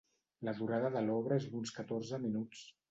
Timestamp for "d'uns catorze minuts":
1.53-2.69